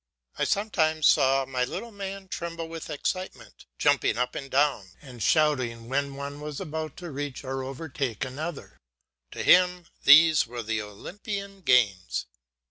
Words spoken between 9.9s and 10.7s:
these were